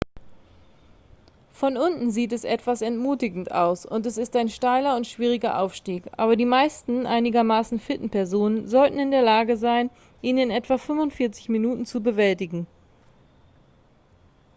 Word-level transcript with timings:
von 1.51 1.77
unten 1.77 2.09
sieht 2.09 2.33
es 2.33 2.43
etwas 2.43 2.81
entmutigend 2.81 3.51
aus 3.51 3.85
und 3.85 4.07
es 4.07 4.17
ist 4.17 4.35
ein 4.35 4.49
steiler 4.49 4.95
und 4.95 5.05
schwieriger 5.05 5.59
aufstieg 5.59 6.05
aber 6.17 6.35
die 6.35 6.43
meisten 6.45 7.05
einigermaßen 7.05 7.79
fitten 7.79 8.09
personen 8.09 8.67
sollten 8.67 8.97
in 8.97 9.11
der 9.11 9.21
lage 9.21 9.57
sein 9.57 9.91
ihn 10.23 10.39
in 10.39 10.49
etwa 10.49 10.79
45 10.79 11.49
minuten 11.49 11.85
zu 11.85 12.01
bewältigen 12.01 12.65